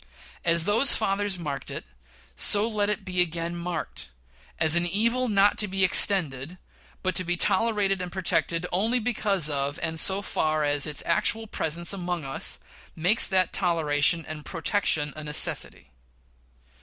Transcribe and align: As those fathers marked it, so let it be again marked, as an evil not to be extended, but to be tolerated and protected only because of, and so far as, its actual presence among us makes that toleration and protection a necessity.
As 0.43 0.65
those 0.65 0.95
fathers 0.95 1.37
marked 1.37 1.69
it, 1.69 1.85
so 2.35 2.67
let 2.67 2.89
it 2.89 3.05
be 3.05 3.21
again 3.21 3.55
marked, 3.55 4.09
as 4.57 4.75
an 4.75 4.87
evil 4.87 5.27
not 5.29 5.59
to 5.59 5.67
be 5.67 5.83
extended, 5.83 6.57
but 7.03 7.13
to 7.13 7.23
be 7.23 7.37
tolerated 7.37 8.01
and 8.01 8.11
protected 8.11 8.65
only 8.71 8.97
because 8.97 9.47
of, 9.47 9.77
and 9.83 9.99
so 9.99 10.23
far 10.23 10.63
as, 10.63 10.87
its 10.87 11.03
actual 11.05 11.45
presence 11.45 11.93
among 11.93 12.25
us 12.25 12.57
makes 12.95 13.27
that 13.27 13.53
toleration 13.53 14.25
and 14.25 14.43
protection 14.43 15.13
a 15.15 15.23
necessity. 15.23 15.91